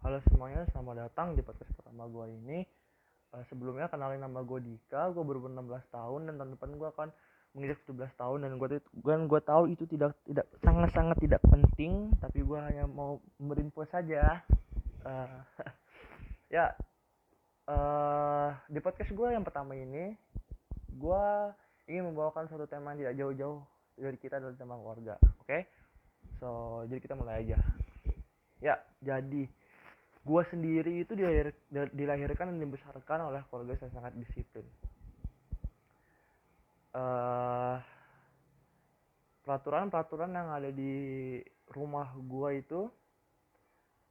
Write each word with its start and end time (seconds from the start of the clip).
Halo 0.00 0.16
semuanya, 0.32 0.64
selamat 0.72 1.12
datang 1.12 1.36
di 1.36 1.44
podcast 1.44 1.76
pertama 1.76 2.08
gue 2.08 2.32
ini. 2.32 2.64
Uh, 3.36 3.44
sebelumnya 3.52 3.84
kenalin 3.84 4.24
nama 4.24 4.40
gue 4.40 4.56
Dika, 4.64 5.12
gue 5.12 5.20
baru 5.20 5.44
16 5.52 5.60
tahun 5.92 6.20
dan 6.24 6.34
tahun 6.40 6.50
depan 6.56 6.72
gue 6.72 6.88
akan 6.88 7.08
menginjak 7.52 7.84
17 7.84 8.08
tahun 8.16 8.38
dan 8.48 8.56
gue 8.56 8.80
dan 8.80 9.28
gue 9.28 9.40
tahu 9.44 9.68
itu 9.68 9.84
tidak 9.84 10.16
tidak 10.24 10.48
sangat 10.64 10.88
sangat 10.96 11.20
tidak 11.20 11.44
penting, 11.44 12.16
tapi 12.16 12.40
gue 12.40 12.58
hanya 12.64 12.88
mau 12.88 13.20
berinfo 13.36 13.84
saja. 13.92 14.40
Uh, 15.04 15.44
ya, 16.56 16.72
uh, 17.68 18.56
di 18.72 18.80
podcast 18.80 19.12
gue 19.12 19.28
yang 19.36 19.44
pertama 19.44 19.76
ini, 19.76 20.16
gue 20.96 21.24
ingin 21.92 22.08
membawakan 22.08 22.48
suatu 22.48 22.64
tema 22.64 22.96
yang 22.96 23.04
tidak 23.04 23.14
jauh-jauh 23.20 23.60
dari 24.00 24.16
kita 24.16 24.40
adalah 24.40 24.56
tema 24.56 24.80
keluarga, 24.80 25.20
oke? 25.20 25.44
Okay? 25.44 25.68
So, 26.40 26.80
jadi 26.88 27.04
kita 27.04 27.20
mulai 27.20 27.44
aja. 27.44 27.60
Ya, 28.64 28.80
jadi 29.04 29.44
gue 30.20 30.42
sendiri 30.52 31.00
itu 31.00 31.16
dilahir, 31.16 31.56
dilahirkan 31.72 32.52
dan 32.52 32.58
dibesarkan 32.60 33.32
oleh 33.32 33.40
keluarga 33.48 33.80
yang 33.80 33.94
sangat 33.96 34.12
disiplin. 34.20 34.66
Uh, 36.90 37.80
peraturan-peraturan 39.46 40.30
yang 40.34 40.48
ada 40.52 40.68
di 40.68 41.38
rumah 41.70 42.12
gue 42.18 42.50
itu 42.60 42.80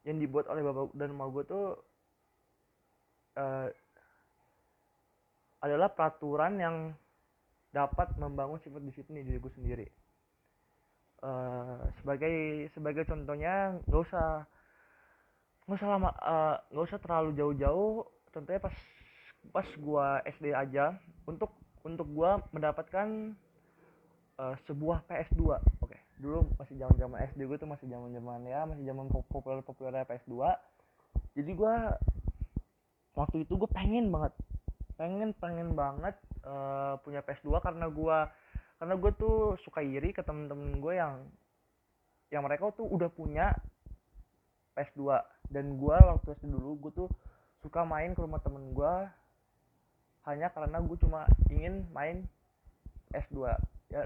yang 0.08 0.18
dibuat 0.18 0.48
oleh 0.48 0.64
bapak 0.64 0.96
dan 0.96 1.12
mama 1.12 1.30
gue 1.30 1.44
tuh 1.44 1.66
uh, 3.38 3.68
adalah 5.60 5.92
peraturan 5.92 6.56
yang 6.56 6.76
dapat 7.70 8.16
membangun 8.18 8.58
sifat 8.64 8.82
disiplin 8.82 9.22
di 9.22 9.30
diri 9.30 9.38
gue 9.38 9.54
sendiri. 9.54 9.88
Uh, 11.20 11.84
sebagai 12.00 12.72
sebagai 12.72 13.04
contohnya 13.04 13.76
nggak 13.86 14.04
usah 14.08 14.48
nggak 15.70 15.86
usah 15.86 15.90
lama 15.94 16.10
eh, 16.10 16.56
nggak 16.74 16.86
uh, 16.86 16.90
usah 16.90 17.00
terlalu 17.00 17.30
jauh-jauh. 17.38 18.02
Contohnya 18.34 18.58
pas 18.58 18.76
pas 19.54 19.68
gua 19.78 20.26
SD 20.26 20.50
aja 20.58 20.98
untuk 21.30 21.54
untuk 21.86 22.10
gua 22.10 22.42
mendapatkan 22.50 23.38
uh, 24.40 24.56
sebuah 24.66 25.04
PS2 25.06 25.44
oke 25.44 25.60
okay. 25.84 26.00
dulu 26.18 26.48
masih 26.56 26.80
zaman 26.80 26.96
zaman 26.96 27.18
SD 27.36 27.40
gue 27.44 27.58
tuh 27.60 27.70
masih 27.70 27.86
zaman 27.92 28.10
zaman 28.16 28.42
ya 28.48 28.64
masih 28.64 28.84
zaman 28.88 29.06
populer 29.12 29.60
populer 29.62 30.08
PS2 30.08 30.34
jadi 31.36 31.52
gua 31.54 32.00
waktu 33.20 33.44
itu 33.44 33.54
gue 33.60 33.70
pengen 33.76 34.08
banget 34.08 34.34
pengen 34.96 35.36
pengen 35.36 35.76
banget 35.76 36.16
uh, 36.48 36.96
punya 37.04 37.20
PS2 37.24 37.60
karena 37.60 37.88
gua 37.92 38.32
karena 38.80 38.96
gue 38.96 39.12
tuh 39.20 39.60
suka 39.68 39.84
iri 39.84 40.16
ke 40.16 40.24
temen-temen 40.24 40.80
gue 40.80 40.94
yang 40.96 41.28
yang 42.32 42.48
mereka 42.48 42.72
tuh 42.72 42.88
udah 42.88 43.12
punya 43.12 43.52
PS2 44.80 45.20
dan 45.50 45.78
gue 45.78 45.98
waktu 45.98 46.38
SD 46.38 46.50
dulu 46.50 46.78
gue 46.88 46.92
tuh 47.06 47.10
suka 47.60 47.84
main 47.84 48.14
ke 48.14 48.22
rumah 48.22 48.40
temen 48.40 48.72
gue 48.72 48.94
hanya 50.30 50.54
karena 50.54 50.78
gue 50.80 50.98
cuma 51.02 51.26
ingin 51.50 51.86
main 51.92 52.30
S2 53.12 53.50
ya 53.90 54.06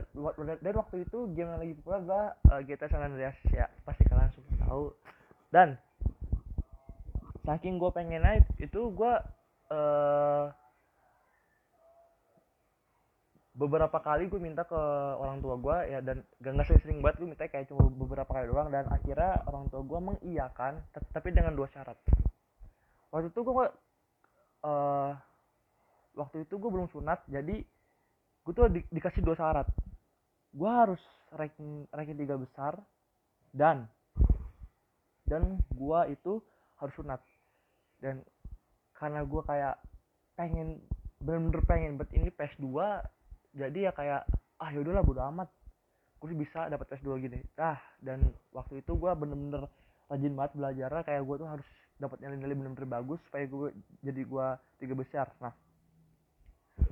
dan 0.64 0.74
waktu 0.80 1.04
itu 1.04 1.28
game 1.36 1.52
yang 1.52 1.60
lagi 1.60 1.76
populer 1.76 2.00
adalah 2.08 2.26
uh, 2.48 2.62
GTA 2.64 2.88
San 2.88 3.04
Andreas. 3.04 3.36
Ya 3.52 3.68
pasti 3.84 4.08
kalian 4.08 4.32
sudah 4.32 4.54
tahu. 4.64 4.86
Dan 5.52 5.76
saking 7.44 7.76
gue 7.76 7.92
pengen 7.92 8.24
naik 8.24 8.48
itu 8.64 8.80
gue 8.96 9.14
uh, 9.76 10.48
beberapa 13.54 14.02
kali 14.02 14.26
gue 14.34 14.42
minta 14.42 14.66
ke 14.66 14.82
orang 15.22 15.38
tua 15.38 15.62
gue 15.62 15.78
ya 15.94 16.00
dan 16.02 16.26
gak 16.42 16.52
nggak 16.58 16.68
sering-sering 16.74 17.06
banget 17.06 17.22
gue 17.22 17.30
minta 17.30 17.46
kayak 17.46 17.70
cuma 17.70 17.86
beberapa 17.86 18.26
kali 18.26 18.50
doang 18.50 18.74
dan 18.74 18.90
akhirnya 18.90 19.46
orang 19.46 19.70
tua 19.70 19.86
gue 19.86 20.00
mengiyakan 20.02 20.82
tapi 21.14 21.30
dengan 21.30 21.54
dua 21.54 21.70
syarat. 21.70 21.94
Waktu 23.14 23.30
itu 23.30 23.40
gue 23.46 23.54
uh, 24.66 25.12
waktu 26.18 26.38
itu 26.50 26.54
gue 26.58 26.70
belum 26.74 26.90
sunat 26.90 27.22
jadi 27.30 27.62
gue 28.44 28.54
tuh 28.58 28.74
di, 28.74 28.82
dikasih 28.90 29.22
dua 29.22 29.38
syarat. 29.38 29.70
Gue 30.50 30.70
harus 30.70 31.02
ranking 31.38 31.86
ranking 31.94 32.18
tiga 32.18 32.42
besar 32.42 32.82
dan 33.54 33.86
dan 35.30 35.62
gue 35.70 36.00
itu 36.10 36.42
harus 36.82 36.94
sunat. 36.98 37.22
Dan 38.02 38.26
karena 38.98 39.22
gue 39.22 39.42
kayak 39.46 39.78
pengen 40.34 40.82
bener-bener 41.22 41.62
pengen 41.70 42.02
buat 42.02 42.10
ini 42.18 42.34
PS2 42.34 42.66
jadi 43.54 43.90
ya 43.90 43.92
kayak 43.94 44.22
ah 44.58 44.70
yaudahlah 44.74 45.06
bodo 45.06 45.22
amat. 45.30 45.50
Gue 46.18 46.34
bisa 46.34 46.66
dapat 46.68 46.90
tes 46.90 47.02
dua 47.06 47.22
gini. 47.22 47.40
Ah 47.56 47.78
dan 48.02 48.34
waktu 48.50 48.82
itu 48.82 48.98
gue 48.98 49.12
bener-bener 49.14 49.70
rajin 50.10 50.34
banget 50.34 50.54
belajar 50.58 50.90
kayak 51.06 51.22
gue 51.24 51.36
tuh 51.38 51.50
harus 51.50 51.68
dapat 52.02 52.18
nilai-nilai 52.20 52.58
bener-bener 52.58 52.90
bagus 52.90 53.22
supaya 53.30 53.46
gue 53.46 53.70
jadi 54.02 54.22
gue 54.26 54.48
tiga 54.82 54.94
besar. 54.98 55.28
Nah 55.40 55.54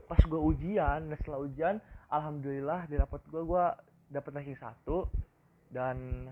pas 0.05 0.21
gue 0.21 0.37
ujian 0.37 1.09
dan 1.09 1.17
setelah 1.17 1.41
ujian 1.41 1.75
alhamdulillah 2.11 2.85
di 2.85 2.95
rapot 2.99 3.23
gue 3.25 3.41
gue 3.41 3.65
dapat 4.13 4.31
ranking 4.37 4.59
satu. 4.59 5.09
Dan 5.71 6.27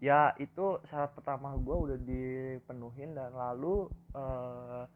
ya 0.00 0.32
itu 0.40 0.80
syarat 0.88 1.12
pertama 1.12 1.52
gue 1.54 1.76
udah 1.76 1.98
dipenuhin 2.00 3.12
dan 3.12 3.30
lalu 3.36 3.86
uh, 4.16 4.88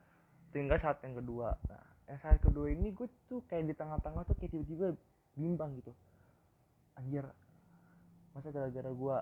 tinggal 0.50 0.80
syarat 0.80 0.98
yang 1.04 1.20
kedua. 1.20 1.52
Nah 1.68 1.87
yang 2.08 2.18
saat 2.24 2.40
kedua 2.40 2.72
ini 2.72 2.88
gue 2.96 3.04
tuh 3.28 3.44
kayak 3.52 3.68
di 3.68 3.74
tengah-tengah 3.76 4.24
tuh 4.24 4.34
kayak 4.40 4.56
tiba-tiba 4.56 4.96
bimbang 5.36 5.76
gitu. 5.76 5.92
Anjir 6.96 7.28
masa 8.32 8.48
gara-gara 8.54 8.90
gue 8.90 9.16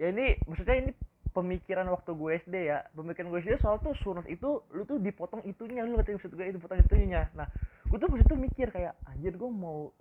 ya 0.00 0.06
ini 0.08 0.38
maksudnya 0.48 0.76
ini 0.80 0.90
pemikiran 1.30 1.86
waktu 1.88 2.10
gue 2.12 2.30
SD 2.42 2.54
ya. 2.66 2.82
Pemikiran 2.92 3.30
gue 3.30 3.40
SD 3.46 3.62
soal 3.62 3.78
tuh 3.78 3.94
sunat 4.02 4.26
itu 4.26 4.60
lu 4.74 4.82
tuh 4.84 4.98
dipotong 4.98 5.46
itunya 5.46 5.86
lu 5.86 5.94
ngerti 5.94 6.18
maksud 6.18 6.34
gue 6.34 6.44
itu 6.50 6.58
potong 6.58 6.82
itunya. 6.82 7.30
Nah 7.38 7.46
gue 7.86 7.98
tuh 7.98 8.10
maksud 8.10 8.26
tuh 8.26 8.38
mikir 8.38 8.68
kayak 8.74 8.98
anjir 9.06 9.38
gue 9.38 9.50
mau 9.50 9.94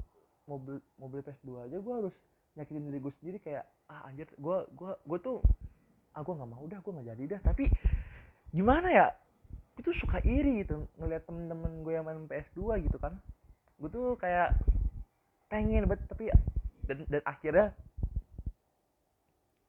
mau 0.49 1.07
beli 1.07 1.23
tes 1.23 1.37
dua 1.45 1.69
aja 1.69 1.77
gue 1.79 1.93
harus 1.93 2.15
nyakitin 2.57 2.83
diri 2.89 2.99
gue 2.99 3.13
sendiri 3.21 3.37
kayak 3.39 3.63
ah 3.87 4.09
anjir 4.09 4.27
gue 4.33 4.57
gue 4.75 4.91
gue 4.97 5.19
tuh 5.21 5.39
ah 6.11 6.19
gue 6.25 6.33
nggak 6.35 6.49
mau 6.51 6.65
udah 6.65 6.79
gue 6.81 6.91
nggak 6.91 7.07
jadi 7.15 7.23
dah. 7.37 7.41
Tapi 7.53 7.69
gimana 8.51 8.89
ya 8.89 9.07
itu 9.79 9.89
suka 10.03 10.19
iri 10.27 10.65
gitu 10.65 10.87
ngeliat 10.99 11.23
temen-temen 11.23 11.85
gue 11.85 11.93
yang 11.95 12.03
main 12.03 12.27
PS2 12.27 12.83
gitu 12.83 12.97
kan 12.99 13.15
gue 13.79 13.89
tuh 13.89 14.19
kayak 14.19 14.57
pengen 15.47 15.87
banget 15.87 16.05
tapi 16.07 16.31
dan 16.87 17.03
dan 17.07 17.21
akhirnya 17.23 17.75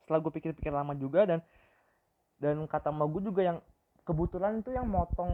setelah 0.02 0.18
gue 0.22 0.32
pikir-pikir 0.34 0.72
lama 0.74 0.92
juga 0.98 1.24
dan 1.24 1.40
dan 2.42 2.58
kata 2.66 2.90
mau 2.90 3.06
gue 3.06 3.22
juga 3.22 3.42
yang 3.46 3.58
kebetulan 4.02 4.58
itu 4.58 4.74
yang 4.74 4.90
motong 4.90 5.32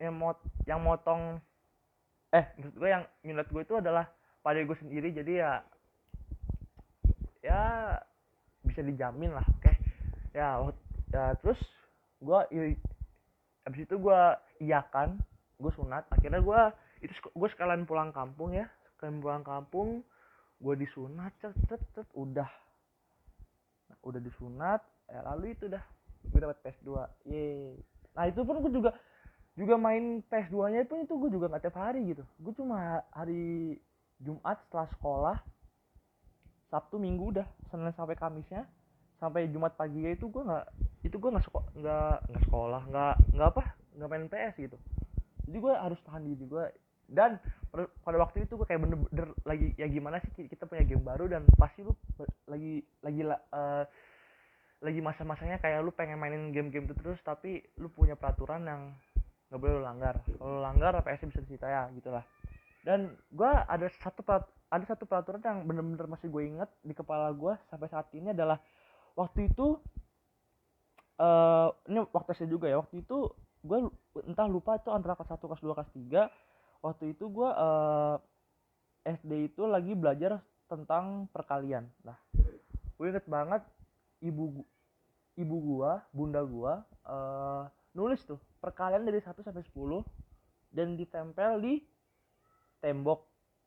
yang 0.00 0.16
mot 0.16 0.40
yang 0.64 0.80
motong 0.80 1.38
eh 2.32 2.46
maksud 2.56 2.74
gue 2.80 2.88
yang 2.88 3.04
minat 3.20 3.46
gue 3.52 3.60
itu 3.60 3.76
adalah 3.76 4.08
pada 4.40 4.64
gue 4.64 4.76
sendiri 4.80 5.12
jadi 5.12 5.32
ya 5.44 5.52
ya 7.44 7.62
bisa 8.64 8.80
dijamin 8.80 9.36
lah 9.36 9.44
oke 9.44 9.60
okay? 9.60 9.76
ya 10.32 10.56
ya 11.12 11.36
terus 11.44 11.60
gue 12.20 12.40
habis 13.70 13.86
itu 13.86 14.02
gue 14.02 14.20
iakan 14.66 15.14
gue 15.62 15.72
sunat. 15.78 16.10
Akhirnya 16.10 16.42
gue 16.42 16.60
itu 17.06 17.14
gue 17.14 17.48
sekalian 17.54 17.86
pulang 17.86 18.10
kampung 18.10 18.50
ya. 18.50 18.66
Sekalian 18.98 19.22
pulang 19.22 19.46
kampung 19.46 20.02
gue 20.58 20.74
disunat 20.74 21.30
cet 21.38 21.54
cet 21.70 21.78
cet 21.94 22.10
udah. 22.18 22.50
Nah, 23.94 23.98
udah 24.02 24.18
disunat 24.18 24.82
ya 25.06 25.22
lalu 25.22 25.54
itu 25.54 25.70
dah. 25.70 25.86
Gue 26.26 26.42
dapat 26.42 26.58
PS2 26.66 26.90
ye 27.30 27.78
nah 28.10 28.26
itu 28.26 28.42
pun 28.42 28.58
gue 28.58 28.74
juga 28.74 28.90
juga 29.54 29.78
main 29.78 30.18
PS2 30.26 30.74
nya 30.74 30.82
pun 30.82 31.06
itu 31.06 31.14
gue 31.14 31.30
juga 31.30 31.46
nggak 31.46 31.62
tiap 31.70 31.78
hari 31.78 32.10
gitu. 32.10 32.26
Gue 32.42 32.52
cuma 32.58 33.06
hari 33.14 33.78
Jumat 34.18 34.58
setelah 34.66 34.88
sekolah 34.98 35.36
Sabtu 36.74 36.98
Minggu 36.98 37.38
udah 37.38 37.46
Senin 37.70 37.94
sampai 37.94 38.18
Kamisnya 38.18 38.66
sampai 39.20 39.52
Jumat 39.52 39.76
pagi 39.76 40.00
itu 40.08 40.32
gue 40.32 40.42
nggak 40.42 40.66
itu 41.04 41.16
gue 41.20 41.30
nggak 41.30 41.44
sekolah 41.44 41.68
nggak 41.76 42.16
nggak 42.32 42.42
sekolah 42.48 42.82
nggak 42.88 43.14
nggak 43.36 43.48
apa 43.52 43.62
nggak 44.00 44.08
main 44.08 44.26
PS 44.32 44.54
gitu. 44.56 44.78
Jadi 45.44 45.56
gue 45.60 45.74
harus 45.76 46.00
tahan 46.08 46.24
diri 46.24 46.44
gue 46.48 46.66
dan 47.10 47.36
pada 48.06 48.16
waktu 48.18 48.46
itu 48.46 48.54
gue 48.54 48.66
kayak 48.66 48.82
bener-bener 48.82 49.34
lagi 49.42 49.74
ya 49.74 49.86
gimana 49.90 50.22
sih 50.22 50.46
kita 50.46 50.66
punya 50.66 50.86
game 50.86 51.02
baru 51.02 51.26
dan 51.26 51.42
pasti 51.58 51.82
lu 51.82 51.94
lagi 52.46 52.82
lagi 53.02 53.22
uh, 53.26 53.84
lagi 54.80 55.00
masa-masanya 55.04 55.60
kayak 55.60 55.84
lu 55.84 55.92
pengen 55.92 56.16
mainin 56.16 56.54
game-game 56.56 56.88
itu 56.88 56.96
terus 56.96 57.20
tapi 57.20 57.60
lu 57.76 57.92
punya 57.92 58.16
peraturan 58.16 58.64
yang 58.64 58.82
nggak 59.50 59.60
boleh 59.60 59.74
lu 59.76 59.82
langgar. 59.82 60.22
Kalau 60.24 60.62
langgar 60.62 60.94
PS 61.02 61.28
bisa 61.28 61.42
disita 61.44 61.66
ya 61.68 61.82
gitulah. 61.92 62.24
Dan 62.80 63.12
gue 63.28 63.50
ada 63.50 63.86
satu 64.00 64.22
ada 64.70 64.84
satu 64.86 65.04
peraturan 65.04 65.42
yang 65.42 65.66
bener-bener 65.66 66.06
masih 66.06 66.30
gue 66.30 66.42
inget 66.46 66.70
di 66.80 66.94
kepala 66.94 67.34
gue 67.34 67.58
sampai 67.68 67.90
saat 67.90 68.08
ini 68.16 68.32
adalah 68.32 68.56
waktu 69.16 69.50
itu 69.50 69.78
uh, 71.20 71.68
ini 71.86 72.04
waktu 72.10 72.30
saya 72.34 72.48
juga 72.50 72.66
ya 72.70 72.80
waktu 72.80 73.02
itu 73.04 73.30
gue 73.60 73.78
entah 74.24 74.48
lupa 74.48 74.80
itu 74.80 74.88
antara 74.88 75.14
kelas 75.14 75.30
satu 75.36 75.44
kelas 75.50 75.62
dua 75.62 75.74
kelas 75.76 75.92
tiga. 75.92 76.22
Waktu 76.80 77.12
itu 77.12 77.28
gue 77.28 77.50
uh, 77.50 78.16
SD 79.04 79.52
itu 79.52 79.68
lagi 79.68 79.92
belajar 79.92 80.40
tentang 80.64 81.28
perkalian. 81.28 81.88
Nah 82.04 82.16
gue 82.96 83.06
inget 83.08 83.24
banget 83.28 83.62
ibu 84.20 84.64
ibu 85.40 85.56
gua 85.56 86.04
bunda 86.12 86.44
gua 86.44 86.84
uh, 87.08 87.64
nulis 87.96 88.20
tuh 88.28 88.36
perkalian 88.60 89.08
dari 89.08 89.24
1 89.24 89.32
sampai 89.40 89.64
10 89.64 90.04
dan 90.76 90.94
ditempel 90.94 91.58
di 91.64 91.74
tembok. 92.84 93.20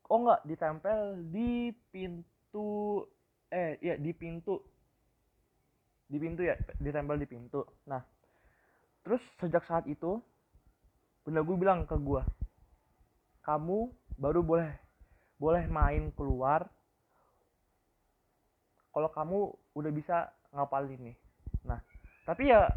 Oh 0.07 0.22
enggak 0.22 0.42
ditempel 0.46 1.00
di 1.34 1.74
pintu 1.89 3.01
eh 3.50 3.81
ya 3.81 3.98
di 3.98 4.13
pintu 4.13 4.62
di 6.08 6.18
pintu 6.20 6.42
ya 6.44 6.56
ditempel 6.80 7.20
di 7.20 7.28
pintu. 7.28 7.64
Nah 7.90 8.02
terus 9.04 9.20
sejak 9.40 9.64
saat 9.68 9.86
itu 9.88 10.20
bunda 11.24 11.44
gue 11.44 11.58
bilang 11.60 11.84
ke 11.84 11.96
gue 12.00 12.24
kamu 13.44 13.92
baru 14.16 14.40
boleh 14.40 14.72
boleh 15.40 15.64
main 15.68 16.12
keluar 16.16 16.68
kalau 18.96 19.12
kamu 19.12 19.52
udah 19.76 19.92
bisa 19.92 20.32
ngapalin 20.56 21.00
nih 21.12 21.18
nah 21.68 21.80
tapi 22.24 22.48
ya 22.48 22.72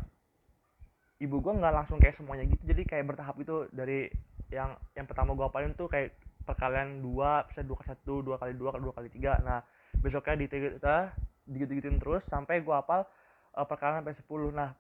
ibu 1.21 1.41
gue 1.41 1.53
nggak 1.57 1.75
langsung 1.75 1.97
kayak 1.97 2.17
semuanya 2.21 2.45
gitu. 2.45 2.63
Jadi 2.69 2.83
kayak 2.85 3.09
bertahap 3.09 3.37
itu 3.41 3.69
dari 3.73 4.09
yang 4.53 4.77
yang 4.95 5.07
pertama 5.09 5.33
gue 5.33 5.47
apalin 5.49 5.73
tuh 5.73 5.89
kayak 5.89 6.13
perkalian 6.47 7.03
dua 7.03 7.43
bisa 7.51 7.65
dua 7.67 7.77
kali 7.83 7.89
satu 7.91 8.15
dua 8.23 8.37
kali 8.39 8.53
dua 8.55 8.77
dua 8.77 8.93
kali 8.93 9.09
tiga. 9.11 9.41
Nah 9.41 9.65
besoknya 9.97 10.45
di 10.45 10.47
kita 10.47 11.17
digitu 11.47 11.79
gituin 11.79 11.99
terus 12.03 12.23
sampai 12.27 12.61
gue 12.61 12.75
hafal 12.75 13.07
uh, 13.55 13.67
perkalian 13.67 14.03
sampai 14.03 14.19
sepuluh. 14.19 14.51
Nah 14.51 14.75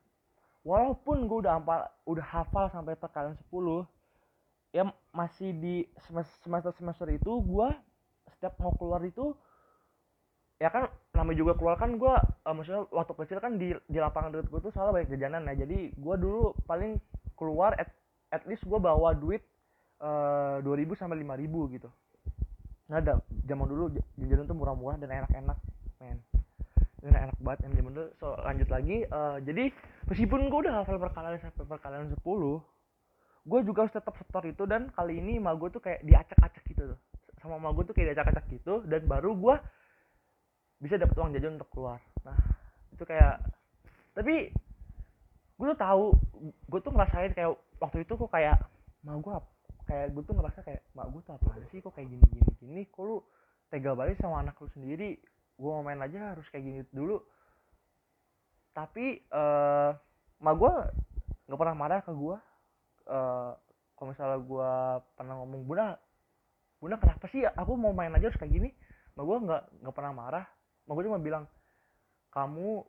walaupun 0.67 1.31
gue 1.31 1.47
udah 1.47 1.63
hafal 1.63 1.81
udah 2.11 2.27
hafal 2.27 2.67
sampai 2.75 2.95
perkalian 2.99 3.39
sepuluh 3.39 3.87
ya 4.75 4.85
masih 5.15 5.55
di 5.57 5.87
semester 6.43 6.75
semester 6.75 7.09
itu 7.09 7.33
gue 7.41 7.69
setiap 8.37 8.59
mau 8.61 8.75
keluar 8.75 9.01
itu 9.07 9.33
ya 10.57 10.69
kan 10.73 10.89
namanya 11.13 11.39
juga 11.39 11.53
keluar 11.57 11.77
kan 11.77 11.97
gue 11.97 12.15
uh, 12.17 12.53
maksudnya 12.53 12.85
waktu 12.93 13.13
kecil 13.13 13.39
kan 13.41 13.57
di 13.61 13.73
di 13.89 13.99
lapangan 14.01 14.37
deket 14.37 14.49
gue 14.53 14.61
tuh 14.69 14.73
selalu 14.73 15.01
banyak 15.01 15.11
jajanan 15.17 15.43
nah 15.45 15.55
jadi 15.57 15.93
gue 15.93 16.15
dulu 16.17 16.57
paling 16.65 16.97
keluar 17.37 17.77
at, 17.77 17.93
at 18.33 18.43
least 18.49 18.65
gue 18.65 18.81
bawa 18.81 19.13
duit 19.13 19.45
eh, 20.01 20.57
dua 20.65 20.75
ribu 20.75 20.97
sampai 20.97 21.21
lima 21.21 21.37
ribu 21.37 21.69
gitu. 21.69 21.93
Nah 22.89 22.99
ada 22.99 23.21
zaman 23.45 23.69
dulu 23.69 23.93
jajanan 24.17 24.49
tuh 24.49 24.57
murah-murah 24.57 24.97
dan 24.97 25.13
enak-enak 25.13 25.59
men 26.01 26.19
ini 27.07 27.15
enak 27.15 27.39
banget 27.39 27.61
yang 27.71 27.73
dulu. 27.87 28.05
So 28.19 28.35
lanjut 28.43 28.69
lagi 28.69 29.07
uh, 29.09 29.39
jadi 29.41 29.71
meskipun 30.11 30.51
gue 30.51 30.61
udah 30.67 30.83
hafal 30.83 30.99
perkalian 30.99 31.39
sampai 31.39 31.67
perkalian 31.67 32.11
10 32.11 32.19
gue 33.47 33.61
juga 33.63 33.87
harus 33.87 33.95
tetap 33.95 34.15
setor 34.19 34.43
itu 34.43 34.67
dan 34.67 34.91
kali 34.91 35.23
ini 35.23 35.39
emak 35.39 35.55
gue 35.63 35.69
tuh 35.71 35.83
kayak 35.83 36.03
diacak-acak 36.03 36.67
gitu 36.67 36.83
tuh 36.91 36.99
sama 37.39 37.63
emak 37.63 37.73
gue 37.79 37.85
tuh 37.87 37.95
kayak 37.95 38.07
diacak-acak 38.11 38.45
gitu 38.51 38.83
dan 38.91 39.07
baru 39.07 39.39
gue 39.39 39.55
bisa 40.83 40.99
dapat 40.99 41.15
uang 41.17 41.31
jajan 41.39 41.57
untuk 41.57 41.71
keluar. 41.71 42.03
Nah 42.27 42.37
itu 42.91 43.05
kayak 43.07 43.39
tapi 44.19 44.51
gue 45.57 45.67
tuh 45.73 45.79
tahu 45.79 46.05
gue 46.43 46.81
tuh 46.83 46.93
ngerasain 46.93 47.33
kayak 47.33 47.55
waktu 47.81 48.05
itu 48.05 48.13
kok 48.19 48.31
kayak 48.35 48.59
mau 49.07 49.23
gue 49.23 49.33
kayak 49.87 50.07
gue 50.13 50.23
tuh 50.27 50.35
ngerasa 50.35 50.61
kayak 50.67 50.83
mak 50.93 51.07
gue 51.15 51.23
tuh 51.23 51.33
apa 51.39 51.63
sih 51.71 51.79
kok 51.79 51.95
kayak 51.95 52.09
gini 52.11 52.25
gini 52.29 52.53
gini 52.59 52.83
kok 52.91 53.03
lu 53.07 53.23
tega 53.71 53.95
banget 53.95 54.19
sama 54.19 54.43
anak 54.43 54.59
lu 54.59 54.69
sendiri 54.75 55.17
gue 55.57 55.71
mau 55.73 55.85
main 55.85 56.01
aja 56.05 56.37
harus 56.37 56.47
kayak 56.53 56.65
gini 56.65 56.81
dulu. 56.93 57.21
Tapi 58.77 59.25
uh, 59.33 59.97
mak 60.45 60.55
gue 60.61 60.73
nggak 61.49 61.61
pernah 61.61 61.77
marah 61.77 62.01
ke 62.05 62.13
gue 62.13 62.37
uh, 63.09 63.53
kalau 63.97 64.09
misalnya 64.13 64.39
gue 64.43 64.71
pernah 65.17 65.35
ngomong 65.41 65.65
bunda 65.65 65.97
bunda 66.77 67.01
kenapa 67.01 67.25
sih 67.33 67.41
aku 67.47 67.73
mau 67.81 67.97
main 67.97 68.13
aja 68.13 68.29
harus 68.29 68.37
kayak 68.37 68.53
gini? 68.53 68.71
Mak 69.17 69.25
gue 69.25 69.37
nggak 69.49 69.63
nggak 69.81 69.95
pernah 69.97 70.13
marah. 70.13 70.47
Mak 70.85 70.93
gue 70.93 71.05
cuma 71.09 71.21
bilang 71.21 71.45
kamu 72.37 72.85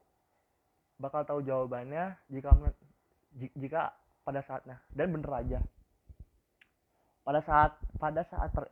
bakal 0.99 1.23
tahu 1.23 1.39
jawabannya 1.45 2.19
jika 2.27 2.51
jika 3.55 3.95
pada 4.27 4.43
saatnya. 4.43 4.83
Dan 4.91 5.15
bener 5.15 5.31
aja. 5.31 5.59
Pada 7.23 7.39
saat 7.43 7.79
pada 7.95 8.27
saat 8.27 8.51
per, 8.51 8.67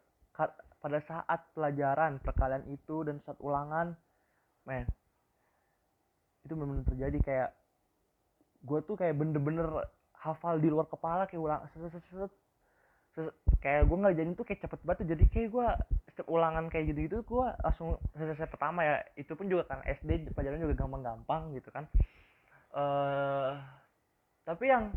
pada 0.86 1.02
saat 1.02 1.42
pelajaran 1.58 2.22
perkalian 2.22 2.62
itu 2.70 3.02
dan 3.02 3.18
saat 3.26 3.42
ulangan 3.42 3.98
men 4.70 4.86
itu 6.46 6.54
benar-benar 6.54 6.86
terjadi 6.94 7.20
kayak 7.26 7.50
gue 8.62 8.80
tuh 8.86 8.94
kayak 8.94 9.18
bener-bener 9.18 9.66
hafal 10.14 10.62
di 10.62 10.70
luar 10.70 10.86
kepala 10.86 11.26
kayak 11.26 11.42
ulang 11.42 11.66
set, 11.74 11.90
set, 11.90 12.30
set, 13.18 13.34
kayak 13.66 13.90
gue 13.90 13.98
nggak 13.98 14.14
jadi 14.14 14.30
tuh 14.38 14.46
kayak 14.46 14.62
cepet 14.62 14.80
banget 14.86 15.18
jadi 15.18 15.26
kayak 15.34 15.50
gue 15.50 15.68
setiap 16.14 16.28
ulangan 16.30 16.70
kayak 16.70 16.94
gitu 16.94 17.00
gitu 17.10 17.18
gue 17.26 17.48
langsung 17.66 17.98
selesai 18.14 18.46
pertama 18.46 18.86
ya. 18.86 19.02
Itu 19.18 19.34
pun 19.34 19.50
juga 19.50 19.66
kan 19.66 19.82
SD 19.84 20.38
pelajaran 20.38 20.62
juga 20.62 20.86
gampang-gampang 20.86 21.50
gitu 21.58 21.70
kan. 21.74 21.90
Uh, 22.76 23.58
tapi 24.46 24.70
yang 24.70 24.94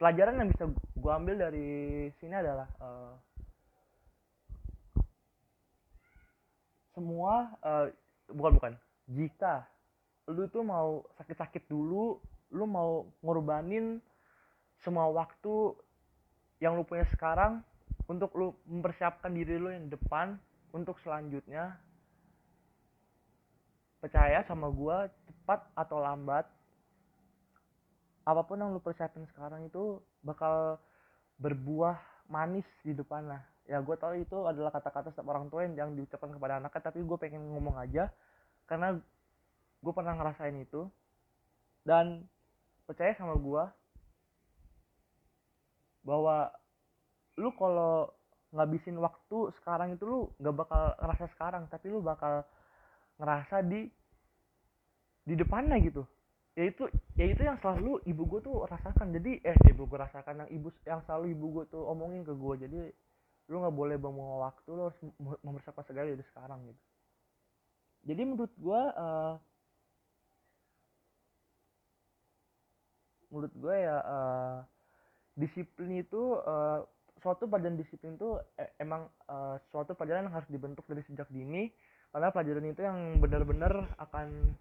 pelajaran 0.00 0.40
yang 0.40 0.48
bisa 0.48 0.64
gue 0.72 1.12
ambil 1.12 1.36
dari 1.38 2.08
sini 2.18 2.34
adalah 2.34 2.68
uh, 2.80 3.14
semua 6.92 7.52
uh, 7.64 7.88
bukan 8.30 8.52
bukan. 8.56 8.72
Jika 9.10 9.66
lu 10.30 10.46
tuh 10.48 10.62
mau 10.62 11.02
sakit-sakit 11.18 11.66
dulu 11.66 12.20
lu 12.52 12.64
mau 12.68 13.08
ngorbanin 13.24 13.98
semua 14.84 15.08
waktu 15.08 15.74
yang 16.62 16.78
lu 16.78 16.86
punya 16.86 17.08
sekarang 17.10 17.64
untuk 18.06 18.30
lu 18.38 18.54
mempersiapkan 18.68 19.32
diri 19.34 19.58
lu 19.58 19.72
yang 19.72 19.88
depan 19.90 20.38
untuk 20.70 21.00
selanjutnya 21.02 21.74
percaya 23.98 24.42
sama 24.46 24.68
gue 24.70 24.96
cepat 25.26 25.62
atau 25.78 25.98
lambat 26.02 26.46
apa 28.22 28.42
pun 28.46 28.58
yang 28.58 28.70
lu 28.70 28.82
persiapin 28.82 29.26
sekarang 29.30 29.66
itu 29.66 29.98
bakal 30.22 30.78
berbuah 31.38 31.98
manis 32.32 32.64
di 32.80 32.96
depan 32.96 33.28
lah. 33.28 33.44
Ya 33.68 33.78
gue 33.84 33.96
tahu 34.00 34.16
itu 34.16 34.48
adalah 34.48 34.72
kata-kata 34.72 35.12
setiap 35.12 35.28
orang 35.28 35.52
tua 35.52 35.68
yang 35.68 35.92
diucapkan 35.92 36.32
kepada 36.32 36.58
anaknya 36.58 36.82
tapi 36.88 37.04
gue 37.04 37.18
pengen 37.20 37.44
ngomong 37.52 37.76
aja 37.76 38.08
karena 38.64 38.96
gue 39.84 39.92
pernah 39.92 40.16
ngerasain 40.16 40.56
itu. 40.56 40.88
Dan 41.84 42.24
percaya 42.88 43.12
sama 43.18 43.36
gue 43.36 43.64
bahwa 46.02 46.50
lu 47.38 47.50
kalau 47.54 48.10
ngabisin 48.52 49.00
waktu 49.00 49.48
sekarang 49.62 49.96
itu 49.96 50.04
lu 50.04 50.20
nggak 50.36 50.56
bakal 50.56 50.82
ngerasa 51.00 51.26
sekarang 51.32 51.64
tapi 51.72 51.86
lu 51.88 52.04
bakal 52.04 52.44
ngerasa 53.16 53.64
di 53.64 53.88
di 55.24 55.34
depannya 55.38 55.78
gitu 55.80 56.04
ya 56.52 56.64
itu 56.68 56.84
ya 57.16 57.24
itu 57.28 57.42
yang 57.42 57.56
selalu 57.64 58.00
ibu 58.04 58.22
gue 58.28 58.40
tuh 58.44 58.56
rasakan. 58.68 59.12
Jadi 59.16 59.40
eh 59.40 59.56
ibu 59.72 59.88
gue 59.88 59.98
rasakan 59.98 60.44
yang 60.44 60.50
ibu 60.52 60.68
yang 60.84 61.00
selalu 61.08 61.32
ibu 61.32 61.46
gue 61.60 61.64
tuh 61.72 61.82
omongin 61.88 62.22
ke 62.24 62.34
gue 62.36 62.54
jadi 62.68 62.80
lu 63.50 63.56
nggak 63.58 63.76
boleh 63.76 63.96
buang 63.98 64.16
waktu 64.40 64.70
lu 64.70 64.88
harus 64.88 64.98
mempersiapkan 65.42 65.84
segala 65.88 66.12
dari 66.12 66.26
sekarang 66.30 66.60
gitu. 66.68 66.82
Jadi 68.02 68.22
menurut 68.26 68.54
gue 68.58 68.82
uh, 68.98 69.34
menurut 73.32 73.52
gue 73.56 73.76
ya 73.76 73.96
uh, 74.04 74.56
disiplin 75.38 76.04
itu 76.04 76.36
uh, 76.44 76.84
suatu 77.22 77.46
pelajaran 77.46 77.78
disiplin 77.78 78.18
itu 78.18 78.36
eh, 78.58 78.74
emang 78.82 79.06
uh, 79.30 79.56
suatu 79.70 79.94
pelajaran 79.94 80.28
yang 80.28 80.34
harus 80.34 80.50
dibentuk 80.50 80.84
dari 80.90 81.02
sejak 81.06 81.30
dini. 81.30 81.70
Karena 82.12 82.28
pelajaran 82.28 82.66
itu 82.68 82.80
yang 82.84 82.98
benar-benar 83.24 83.96
akan 83.96 84.52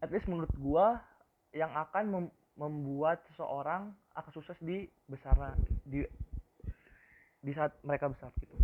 at 0.00 0.08
least 0.12 0.28
menurut 0.28 0.52
gua 0.60 1.00
yang 1.56 1.72
akan 1.72 2.04
mem 2.12 2.26
membuat 2.56 3.20
seseorang 3.32 3.92
akan 4.16 4.32
sukses 4.32 4.56
di 4.64 4.88
besar 5.08 5.36
di 5.84 6.00
di 7.44 7.52
saat 7.52 7.76
mereka 7.84 8.08
besar 8.08 8.32
gitu. 8.40 8.56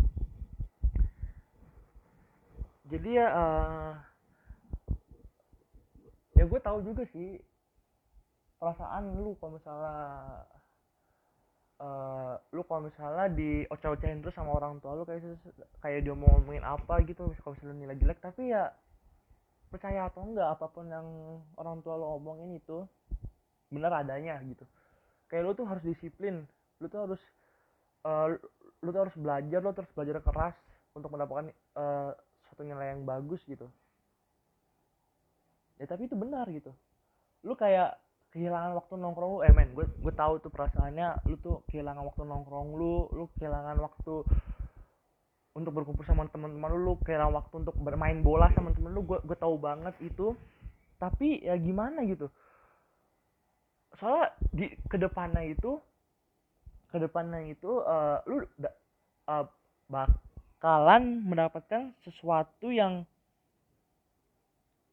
Jadi 2.89 3.09
ya 3.15 3.27
uh, 3.29 3.93
ya 6.33 6.43
gue 6.49 6.59
tahu 6.59 6.81
juga 6.81 7.05
sih 7.13 7.37
perasaan 8.57 9.15
lu 9.15 9.37
kalau 9.37 9.55
misalnya 9.55 9.97
uh, 11.79 12.33
lu 12.51 12.61
kalau 12.65 12.89
misalnya 12.89 13.29
di 13.31 13.63
oceh-ocehin 13.69 14.19
terus 14.19 14.35
sama 14.35 14.57
orang 14.57 14.81
tua 14.81 14.97
lu 14.97 15.05
kayak 15.07 15.21
kayak 15.79 16.03
dia 16.03 16.15
mau 16.17 16.27
ngomongin 16.35 16.65
apa 16.65 16.99
gitu 17.05 17.29
kalau 17.45 17.53
misalnya 17.55 17.77
nilai 17.77 17.97
jelek 18.01 18.19
tapi 18.19 18.51
ya 18.51 18.73
percaya 19.73 20.05
atau 20.05 20.21
enggak 20.21 20.53
apa 20.53 20.69
pun 20.69 20.85
yang 20.85 21.07
orang 21.57 21.81
tua 21.81 21.97
lo 21.97 22.21
omongin 22.21 22.53
itu 22.53 22.85
benar 23.73 24.05
adanya 24.05 24.37
gitu. 24.45 24.61
Kayak 25.25 25.43
lo 25.49 25.51
tuh 25.57 25.65
harus 25.65 25.81
disiplin 25.81 26.45
lo 26.77 26.85
tuh 26.85 27.01
harus 27.09 27.21
uh, 28.05 28.37
lo 28.85 28.89
tuh 28.93 29.01
harus 29.09 29.15
belajar 29.17 29.59
lo 29.65 29.73
terus 29.73 29.89
belajar 29.97 30.21
keras 30.21 30.55
untuk 30.93 31.09
mendapatkan 31.09 31.49
uh, 31.73 32.13
suatu 32.45 32.61
nilai 32.61 32.93
yang 32.93 33.01
bagus 33.01 33.41
gitu. 33.49 33.65
Ya 35.81 35.89
tapi 35.89 36.05
itu 36.05 36.13
benar 36.13 36.45
gitu. 36.53 36.69
Lu 37.41 37.57
kayak 37.57 37.97
kehilangan 38.33 38.77
waktu 38.77 38.93
nongkrong 38.97 39.29
lu 39.29 39.39
eh 39.45 39.53
men 39.53 39.73
gue 39.77 39.85
gue 39.85 40.13
tahu 40.13 40.41
tuh 40.41 40.49
perasaannya 40.49 41.21
lu 41.29 41.37
tuh 41.37 41.61
kehilangan 41.69 42.01
waktu 42.01 42.25
nongkrong 42.25 42.73
lu 42.73 43.05
lu 43.13 43.29
kehilangan 43.37 43.77
waktu 43.77 44.25
untuk 45.53 45.71
berkumpul 45.77 46.01
sama 46.05 46.25
teman-teman 46.33 46.73
lu, 46.73 46.97
kayak 47.05 47.29
waktu 47.29 47.61
untuk 47.61 47.77
bermain 47.77 48.25
bola 48.25 48.49
sama 48.57 48.73
temen 48.73 48.89
lu 48.89 49.05
gue 49.05 49.21
gue 49.21 49.37
tahu 49.37 49.55
banget 49.61 49.93
itu. 50.01 50.33
Tapi 50.97 51.45
ya 51.45 51.53
gimana 51.61 52.01
gitu? 52.09 52.25
Soalnya 54.01 54.33
di 54.49 54.73
ke 54.89 54.97
depannya 54.97 55.45
itu 55.45 55.77
ke 56.89 56.97
depannya 56.97 57.53
itu 57.53 57.81
uh, 57.85 58.21
lu 58.25 58.41
uh, 59.29 59.45
bakalan 59.89 61.21
mendapatkan 61.25 61.93
sesuatu 62.01 62.73
yang 62.73 63.05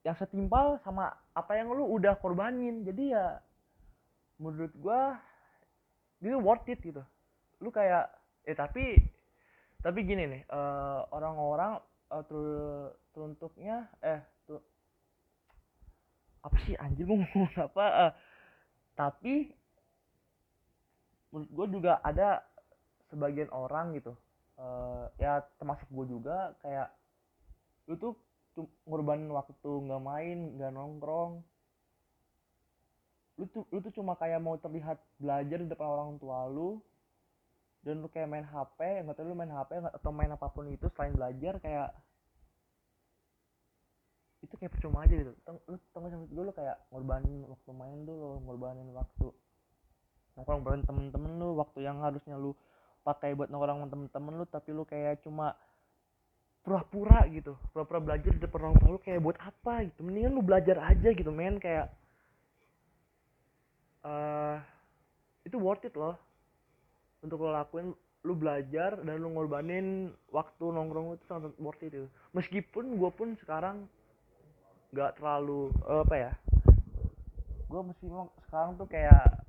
yang 0.00 0.16
setimpal 0.16 0.80
sama 0.80 1.12
apa 1.36 1.56
yang 1.56 1.72
lu 1.72 1.88
udah 1.88 2.16
korbanin. 2.20 2.84
Jadi 2.84 3.16
ya 3.16 3.40
menurut 4.36 4.72
gua 4.76 5.16
itu 6.20 6.36
worth 6.36 6.68
it 6.68 6.80
gitu. 6.84 7.00
Lu 7.64 7.72
kayak 7.72 8.12
eh 8.44 8.56
tapi 8.56 8.96
tapi 9.80 10.04
gini 10.04 10.24
nih 10.28 10.42
uh, 10.52 11.08
orang-orang 11.12 11.80
uh, 12.12 12.22
ter 12.24 12.40
teruntuknya 13.10 13.88
eh 14.04 14.20
tuh 14.44 14.60
apa 16.44 16.56
sih 16.64 16.76
anjir 16.76 17.08
mau 17.08 17.20
apa 17.68 17.86
uh, 18.08 18.12
tapi 18.96 19.52
menurut 21.30 21.50
gue 21.54 21.66
juga 21.80 21.92
ada 22.04 22.44
sebagian 23.08 23.48
orang 23.50 23.96
gitu 23.96 24.12
uh, 24.60 25.08
ya 25.16 25.40
termasuk 25.56 25.88
gue 25.88 26.06
juga 26.18 26.52
kayak 26.60 26.92
lu 27.88 27.96
tuh 27.98 28.14
ngorbanin 28.86 29.30
waktu 29.30 29.70
nggak 29.86 30.02
main 30.02 30.38
nggak 30.58 30.72
nongkrong. 30.74 31.40
Lu 33.38 33.44
tuh 33.48 33.64
lu 33.72 33.78
tuh 33.80 33.92
cuma 33.94 34.18
kayak 34.18 34.42
mau 34.42 34.58
terlihat 34.60 35.00
belajar 35.16 35.58
di 35.64 35.68
depan 35.70 35.88
orang 35.88 36.10
tua 36.20 36.44
lu 36.50 36.82
dan 37.80 38.04
lu 38.04 38.08
kayak 38.12 38.28
main 38.28 38.44
HP 38.44 39.04
nggak 39.04 39.16
tahu 39.16 39.32
lu 39.32 39.36
main 39.36 39.48
HP 39.48 39.80
atau 39.80 40.12
main 40.12 40.28
apa 40.28 40.46
pun 40.52 40.68
itu 40.68 40.84
selain 40.92 41.16
belajar 41.16 41.56
kayak 41.64 41.88
itu 44.40 44.54
kayak 44.56 44.72
percuma 44.72 45.04
aja 45.04 45.14
gitu. 45.16 45.32
Lu 45.68 45.76
tengah 45.92 46.08
sampai 46.12 46.28
dulu 46.32 46.50
kayak 46.52 46.76
ngorbanin 46.92 47.44
waktu 47.48 47.70
main 47.76 47.98
dulu 48.08 48.40
ngorbanin 48.44 48.88
waktu 48.92 49.28
nongkrong 50.36 50.64
bareng 50.64 50.84
temen-temen 50.88 51.32
lu 51.36 51.48
waktu 51.60 51.84
yang 51.84 52.00
harusnya 52.00 52.36
lu 52.40 52.56
pakai 53.04 53.36
buat 53.36 53.52
nongkrong 53.52 53.84
sama 53.84 53.92
temen-temen 53.92 54.32
lu 54.40 54.44
tapi 54.48 54.70
lu 54.72 54.84
kayak 54.88 55.20
cuma 55.24 55.56
pura-pura 56.64 57.24
gitu. 57.32 57.56
Pura-pura 57.72 58.00
belajar 58.00 58.32
di 58.32 58.40
depan 58.40 58.72
orang 58.72 58.92
lu 58.92 59.00
kayak 59.00 59.20
buat 59.24 59.36
apa 59.40 59.88
gitu. 59.88 60.00
Mendingan 60.04 60.32
lu 60.36 60.44
belajar 60.44 60.76
aja 60.84 61.08
gitu 61.12 61.32
men 61.32 61.60
kayak 61.60 61.92
uh, 64.04 64.60
itu 65.44 65.56
worth 65.56 65.84
it 65.84 65.96
loh 65.96 66.16
untuk 67.20 67.44
lo 67.44 67.52
lakuin 67.52 67.92
lu 68.20 68.36
belajar 68.36 69.00
dan 69.00 69.16
lu 69.16 69.32
ngorbanin 69.32 70.12
waktu 70.28 70.64
nongkrong 70.64 71.16
itu 71.16 71.24
sangat 71.24 71.52
worth 71.56 71.80
it 71.80 71.92
itu 71.96 72.08
meskipun 72.36 73.00
gue 73.00 73.10
pun 73.16 73.32
sekarang 73.40 73.88
nggak 74.92 75.16
terlalu 75.16 75.72
apa 75.88 76.14
ya 76.16 76.32
gue 77.70 77.80
mesti 77.80 78.06
sekarang 78.50 78.74
tuh 78.76 78.88
kayak 78.90 79.40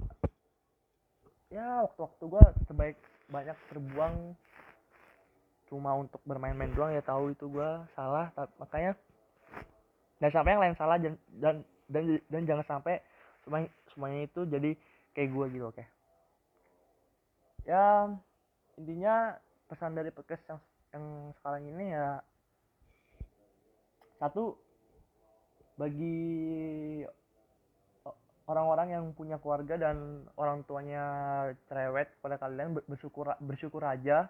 ya 1.52 1.84
waktu-waktu 1.84 2.24
gue 2.32 2.44
terbaik 2.70 2.98
banyak 3.28 3.58
terbuang. 3.68 4.16
Cuma 5.68 5.96
untuk 5.96 6.20
bermain-main 6.28 6.72
doang 6.76 6.96
ya 6.96 7.04
tahu 7.04 7.36
itu 7.36 7.48
gue 7.52 7.70
salah. 7.96 8.32
Makanya 8.60 8.96
dan 10.22 10.30
sampai 10.30 10.52
yang 10.54 10.64
lain 10.64 10.76
salah 10.78 10.98
dan 11.02 11.16
dan 11.42 11.56
dan, 11.92 12.04
dan 12.30 12.42
jangan 12.46 12.66
sampai 12.68 13.02
semuanya 13.44 13.70
semuanya 13.92 14.20
itu 14.30 14.42
jadi 14.46 14.72
kayak 15.18 15.30
gue 15.34 15.46
gitu 15.58 15.66
oke. 15.68 15.76
okay? 15.76 15.88
Ya 17.66 18.10
intinya 18.80 19.38
pesan 19.70 19.94
dari 19.94 20.10
podcast 20.10 20.42
yang 20.50 20.60
yang 20.92 21.06
sekarang 21.40 21.64
ini 21.72 21.86
ya 21.96 22.20
satu 24.20 24.54
bagi 25.80 26.22
orang-orang 28.52 28.88
yang 28.94 29.06
punya 29.16 29.40
keluarga 29.40 29.80
dan 29.80 30.28
orang 30.36 30.68
tuanya 30.68 31.04
cerewet 31.72 32.12
pada 32.20 32.36
kalian 32.36 32.78
bersyukur 32.86 33.32
bersyukur 33.40 33.82
aja. 33.88 34.28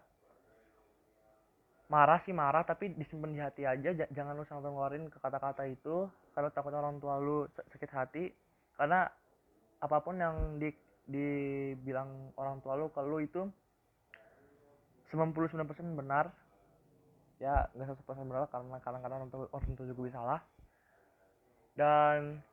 Marah 1.92 2.24
sih 2.24 2.32
marah 2.32 2.64
tapi 2.64 2.96
disimpan 2.96 3.36
di 3.36 3.42
hati 3.44 3.64
aja. 3.68 3.92
Jangan 4.16 4.38
lu 4.38 4.48
sampai 4.48 4.72
ngeluarin 4.72 5.12
ke 5.12 5.20
kata-kata 5.20 5.68
itu 5.68 6.08
karena 6.32 6.50
takut 6.56 6.72
orang 6.72 7.04
tua 7.04 7.20
lu 7.20 7.50
sakit 7.52 7.92
hati. 7.92 8.32
Karena 8.80 9.04
apa 9.82 9.98
pun 10.00 10.16
yang 10.16 10.56
di 10.56 10.72
dibilang 11.10 12.36
orang 12.38 12.62
tua 12.62 12.77
lu 12.77 12.89
kalau 12.93 13.17
lu 13.17 13.20
itu 13.24 13.48
99% 15.13 16.00
benar. 16.00 16.31
Ya 17.41 17.67
nggak 17.74 18.05
100% 18.05 18.29
benar 18.29 18.46
karena 18.53 18.77
kadang-kadang 18.86 19.17
orang 19.25 19.31
tua 19.34 19.50
orang 19.50 19.74
tua 19.74 19.89
juga 19.89 20.01
bisa 20.05 20.22
salah 20.22 20.41
dan 21.75 22.43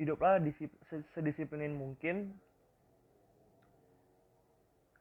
hiduplah 0.00 0.40
sedisiplinin 1.12 1.76
mungkin. 1.76 2.34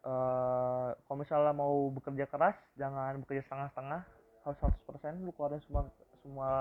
Uh, 0.08 0.96
kalau 1.04 1.20
misalnya 1.20 1.52
mau 1.52 1.92
bekerja 1.92 2.32
keras 2.32 2.56
jangan 2.80 3.20
bekerja 3.24 3.44
setengah-setengah. 3.48 4.02
Harus 4.46 4.60
100% 4.64 5.26
lu 5.26 5.32
keluarin 5.36 5.60
semua 5.68 5.82
semua 6.24 6.52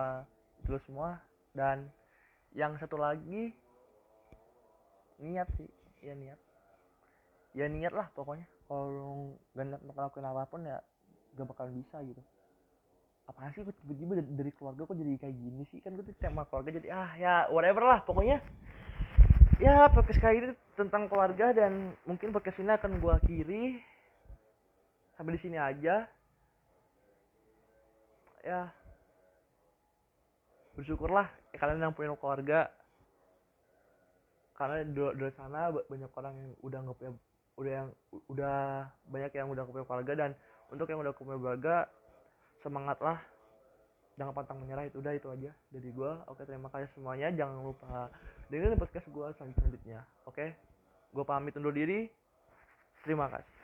itu 0.63 0.79
semua. 0.87 1.21
Dan 1.55 1.89
yang 2.57 2.73
satu 2.81 2.97
lagi 2.97 3.53
niat 5.21 5.49
sih. 5.61 5.69
Ya 6.01 6.17
niat. 6.17 6.41
Ya 7.53 7.69
niat 7.69 7.93
lah 7.93 8.09
pokoknya. 8.17 8.49
Kalau 8.67 9.37
gak 9.53 9.65
niat 9.69 9.83
ngelakuin 9.85 10.27
apa 10.27 10.49
pun 10.49 10.65
ya 10.65 10.81
gak 11.37 11.47
bakal 11.53 11.69
bisa 11.69 12.01
gitu. 12.01 12.25
Apa 13.29 13.53
sih 13.53 13.61
tiba-tiba 13.61 14.23
dari, 14.23 14.51
keluarga 14.57 14.89
kok 14.89 14.97
jadi 14.97 15.21
kayak 15.21 15.37
gini 15.37 15.63
sih? 15.69 15.85
Kan 15.85 16.01
gue 16.01 16.05
tuh 16.09 16.17
tema 16.17 16.49
keluarga 16.49 16.81
jadi 16.81 16.89
ah 16.95 17.11
ya 17.21 17.35
whatever 17.53 17.85
lah 17.85 18.01
pokoknya. 18.09 18.41
Ya 19.61 19.89
podcast 19.93 20.21
kali 20.21 20.37
ini 20.41 20.49
tentang 20.77 21.09
keluarga 21.09 21.53
dan 21.53 21.93
mungkin 22.09 22.33
podcast 22.33 22.61
ini 22.61 22.73
akan 22.73 23.03
gue 23.03 23.13
akhiri. 23.13 23.63
Sampai 25.17 25.37
di 25.37 25.41
sini 25.45 25.57
aja. 25.61 26.09
Ya 28.47 28.71
bersyukurlah 30.77 31.27
ya, 31.51 31.57
kalian 31.57 31.89
yang 31.89 31.97
punya 31.97 32.13
keluarga. 32.15 32.69
Karena 34.57 34.85
di 34.85 34.97
luar 34.97 35.33
sana 35.37 35.69
banyak 35.73 36.13
orang 36.17 36.35
yang 36.37 36.51
udah 36.65 36.79
nggak 36.85 36.97
punya 36.97 37.13
udah 37.57 37.73
yang 37.73 37.89
udah 38.29 38.59
banyak 39.09 39.33
yang 39.33 39.49
udah 39.49 39.65
punya 39.65 39.85
keluarga. 39.89 40.13
Dan 40.13 40.31
untuk 40.69 40.87
yang 40.89 41.01
udah 41.01 41.13
punya 41.17 41.37
keluarga 41.41 41.77
semangatlah. 42.61 43.19
Jangan 44.17 44.33
pantang 44.33 44.65
menyerah 44.65 44.89
itu 44.89 44.97
udah 45.05 45.13
itu 45.13 45.29
aja 45.29 45.53
dari 45.69 45.93
gue 45.93 46.13
oke 46.25 46.41
terima 46.49 46.73
kasih 46.73 46.89
semuanya. 46.97 47.29
Jangan 47.37 47.61
lupa 47.61 48.09
dengerin 48.49 48.81
podcast 48.81 49.09
gue 49.13 49.27
selanjutnya 49.37 50.01
oke? 50.25 50.47
Gue 51.13 51.25
pamit 51.29 51.53
undur 51.61 51.77
diri. 51.77 52.09
Terima 53.05 53.29
kasih 53.29 53.56